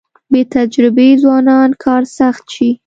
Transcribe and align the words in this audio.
بې 0.31 0.41
تجربې 0.55 1.09
ځوانان 1.21 1.69
کار 1.83 2.03
سخت 2.17 2.45
شي. 2.55 2.69